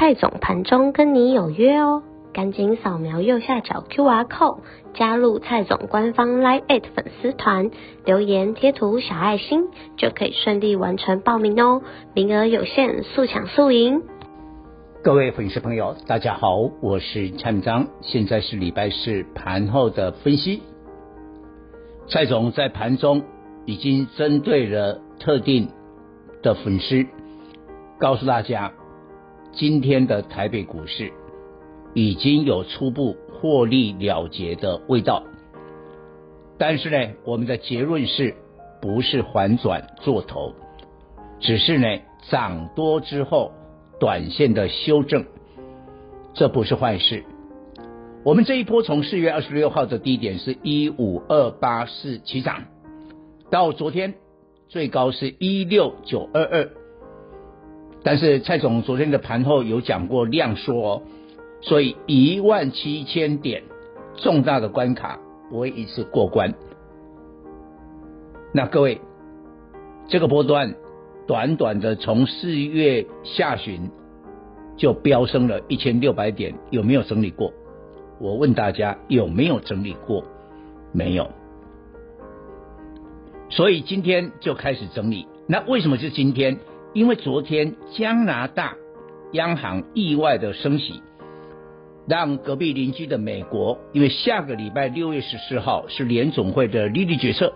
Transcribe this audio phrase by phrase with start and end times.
[0.00, 4.60] 蔡总盘中跟你有约哦，赶紧扫描右下角 QR code
[4.94, 7.72] 加入蔡总官方 Live 粉丝团，
[8.04, 9.64] 留言贴图小爱心
[9.96, 11.82] 就可以顺利完成报名哦，
[12.14, 14.04] 名额有限，速抢速赢。
[15.02, 20.62] 各位粉丝朋友，大家好，我是蔡明彰，现在是礼拜四盘后的分析。
[22.06, 23.24] 蔡总在盘中
[23.66, 25.70] 已经针对了特定
[26.40, 27.04] 的粉丝，
[27.98, 28.70] 告诉大家。
[29.52, 31.12] 今天的台北股市
[31.94, 35.24] 已经有初步获利了结的味道，
[36.58, 38.34] 但是呢，我们的结论是
[38.80, 40.54] 不是反转做头，
[41.40, 41.86] 只是呢
[42.30, 43.52] 涨多之后
[43.98, 45.24] 短线的修正，
[46.34, 47.24] 这不是坏事。
[48.24, 52.64] 我们这一波从四月二十六号的低点是一五二八四起涨，
[53.50, 54.14] 到昨天
[54.68, 56.70] 最高是一六九二二。
[58.02, 61.02] 但是蔡总昨天的盘后有讲过量缩哦，
[61.60, 63.64] 所以一万七千点
[64.16, 65.18] 重大的关卡
[65.50, 66.54] 不会一次过关。
[68.52, 69.00] 那各位，
[70.06, 70.74] 这个波段
[71.26, 73.90] 短短的从四月下旬
[74.76, 77.52] 就飙升了一千六百点，有没有整理过？
[78.20, 80.24] 我问大家有没有整理过？
[80.92, 81.30] 没有。
[83.50, 85.26] 所以今天就开始整理。
[85.46, 86.58] 那为什么是今天？
[86.94, 88.76] 因为昨天加拿大
[89.32, 91.02] 央行意外的升息，
[92.08, 97.52] 让隔壁邻居的美国，因为下个礼拜六月十四号是联总会的利率决策，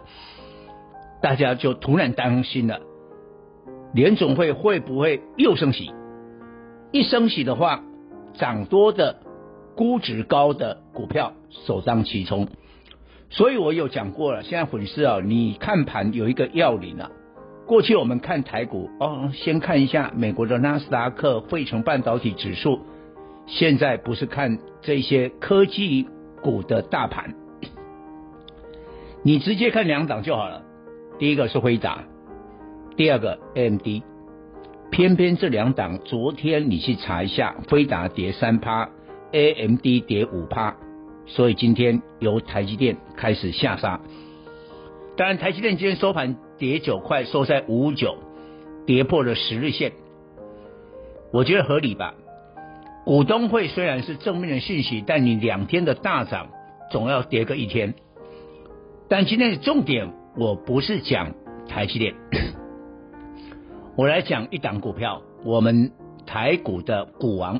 [1.22, 2.80] 大家就突然担心了，
[3.94, 5.90] 联总会会不会又升息？
[6.92, 7.82] 一升息的话，
[8.34, 9.20] 涨多的
[9.74, 11.32] 估值高的股票
[11.66, 12.48] 首当其冲，
[13.30, 17.10] 所以我有讲过了，现在粉丝啊，你看盘有一个要领啊。
[17.72, 22.80] 过去我们看台股哦，先看一下美国的纳斯达克、费城半导体指数。
[23.46, 26.06] 现在不是看这些科技
[26.42, 27.34] 股的大盘，
[29.22, 30.62] 你直接看两档就好了。
[31.18, 32.04] 第一个是辉达，
[32.94, 34.02] 第二个 AMD。
[34.90, 38.90] 偏偏这两档昨天你去查一下，辉达跌三趴
[39.32, 40.76] ，AMD 跌五趴，
[41.24, 43.98] 所以今天由台积电开始下杀。
[45.16, 46.36] 当然，台积电今天收盘。
[46.62, 48.18] 跌九块，收在五五九，
[48.86, 49.90] 跌破了十日线，
[51.32, 52.14] 我觉得合理吧。
[53.04, 56.50] 股东会虽然是正面的信息，但你两天的大涨，
[56.92, 57.94] 总要跌个一天。
[59.08, 61.34] 但今天的重点，我不是讲
[61.68, 62.14] 台积电，
[63.96, 65.90] 我来讲一档股票，我们
[66.26, 67.58] 台股的股王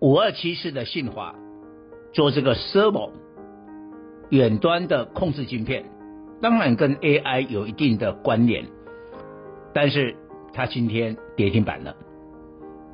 [0.00, 1.36] 五二七四的信华，
[2.12, 3.10] 做这个 servo
[4.30, 5.84] 远端的控制晶片。
[6.40, 8.64] 当然跟 AI 有一定的关联，
[9.74, 10.16] 但是
[10.52, 11.94] 它今天跌停板了，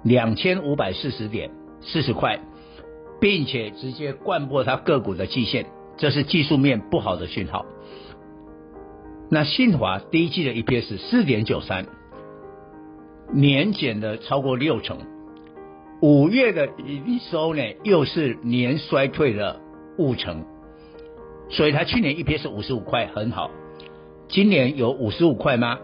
[0.03, 2.41] 两千五百四十点四十块，
[3.21, 7.65] 并且直接掼破它个股的季线，这是技术面不好的讯号。
[9.31, 11.87] 那信华第一季的 EPS 四点九三，
[13.33, 14.99] 年减了超过六成，
[16.01, 19.61] 五月的营收呢又是年衰退了
[19.99, 20.45] 五成。
[21.49, 23.51] 所以它去年 EPS 是五十五块，很好。
[24.29, 25.79] 今年有五十五块吗？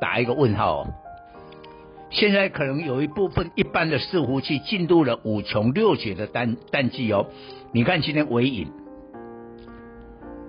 [0.00, 0.86] 打一个问号哦。
[2.10, 7.26] 现在可能有一部分一般的伺服器进入了五穷六绝的淡淡季哦。
[7.72, 8.68] 你看今天纬颖，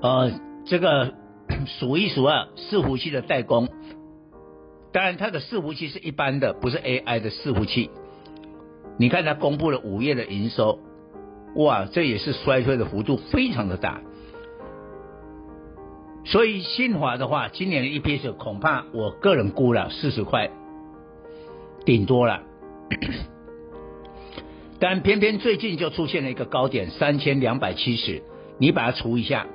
[0.01, 0.31] 呃，
[0.65, 1.13] 这个
[1.65, 3.67] 数一数二伺服器的代工，
[4.91, 7.89] 当然它的伺服器是一般的，不是 AI 的伺服器。
[8.99, 10.79] 你看它公布了五月的营收，
[11.55, 14.01] 哇，这也是衰退的幅度非常的大。
[16.25, 20.49] 所以信驊的话，今年的 EPS 恐怕我个人估了四十块，
[21.85, 22.41] 顶多了。
[24.79, 28.23] 但偏偏最近就出现了一个高点三千两百七十，
[28.57, 29.45] 你把它除一下，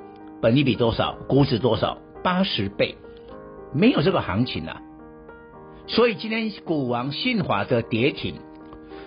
[0.41, 2.95] 本利比多少，估值多少，八十倍，
[3.73, 4.81] 没有这个行情啊。
[5.87, 8.35] 所以今天股王信华的跌停，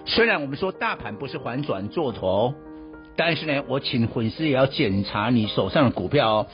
[0.05, 2.53] 虽然我们说大盘不是反转做头，
[3.17, 6.47] 但是呢，我请粉丝也要检查你手上的股票哦。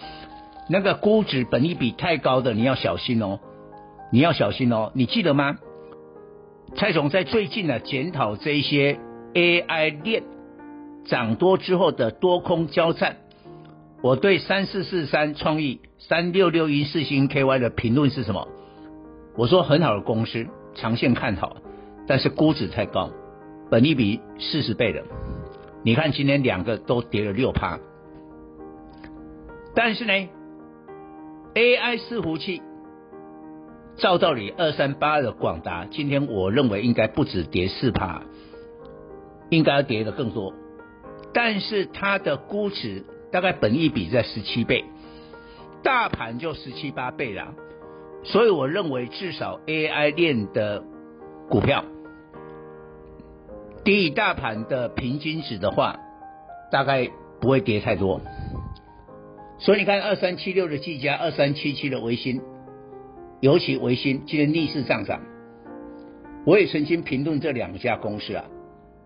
[0.72, 3.40] 那个估值本益比太高的，你要小心哦，
[4.12, 4.92] 你要小心哦。
[4.94, 5.58] 你记得吗？
[6.76, 9.00] 蔡总在最近呢检讨这一些
[9.34, 10.22] AI 链
[11.04, 13.16] 涨多之后的多空交战，
[14.00, 18.46] 我对三四四三创意、三六六一四星 KY 的评论是什么？
[19.36, 20.46] 我说很好的公司，
[20.76, 21.56] 长线看好，
[22.06, 23.10] 但是估值太高，
[23.68, 25.02] 本益比四十倍的。
[25.82, 27.80] 你看今天两个都跌了六趴，
[29.74, 30.28] 但是呢
[31.54, 32.62] ，AI 伺服器。
[33.96, 38.22] 照道理，二三八的广达，今天我认为应该不止跌四趴，
[39.50, 40.54] 应该要跌的更多。
[41.34, 44.84] 但是它的估值大概本益比在十七倍，
[45.82, 47.54] 大盘就十七八倍了，
[48.24, 50.82] 所以我认为至少 AI 链的
[51.50, 51.84] 股票
[53.84, 55.98] 低于大盘的平均值的话，
[56.72, 58.22] 大概不会跌太多。
[59.60, 62.40] 所以你看，二三七六的技嘉，二三七七的微星。
[63.40, 65.20] 尤其微星今天逆势上涨，
[66.44, 68.44] 我也曾经评论这两家公司啊，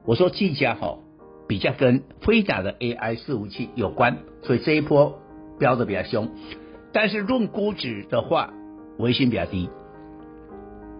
[0.05, 0.99] 我说技嘉哈
[1.47, 5.21] 比较跟飞达的 AI 伺服器有关，所以这一波
[5.59, 6.31] 飙得比较凶。
[6.93, 8.53] 但是论估值的话，
[8.99, 9.69] 微星比较低，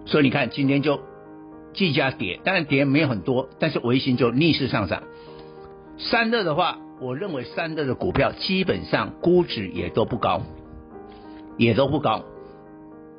[0.05, 1.01] 所以你看今天就
[1.73, 5.05] 技嘉跌，当然跌没有很多，但是微星就逆势上涨。
[5.99, 10.41] 散热的话，我认为散热的股票基本上估值也都不高，
[11.59, 12.25] 也都不高。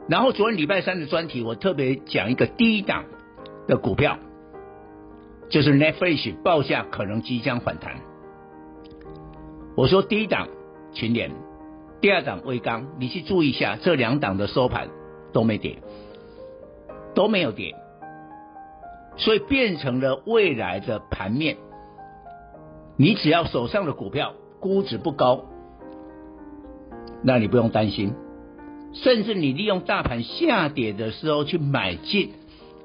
[0.09, 3.03] 然后昨天礼拜三的专题，我特别讲一个低档
[3.67, 4.17] 的股票，
[5.49, 7.97] 就是 Netflix 报价可能即将反弹。
[9.77, 10.47] 我说第一档
[10.91, 11.29] 群联，
[12.01, 14.89] 第二档威刚，你去注意一下，这两档的收盘
[15.31, 15.77] 都没跌，
[17.13, 17.75] 都没有跌，
[19.15, 21.57] 所以变成了未来的盘面，
[22.97, 25.45] 你只要手上的股票估值不高，
[27.23, 28.13] 那你不用担心。
[28.93, 32.31] 甚至你利用大盘下跌的时候去买进，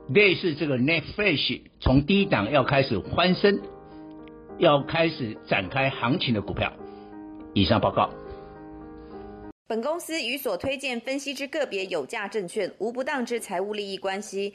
[0.09, 3.61] 类似这个 Netflix 从低档要开始翻身，
[4.59, 6.73] 要开始展开行情的股票。
[7.55, 8.11] 以上报告。
[9.69, 14.55] 本公司与所推荐分析之个别有价证券无不当之财务利益关系。